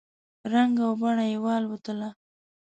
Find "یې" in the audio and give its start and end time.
1.31-1.37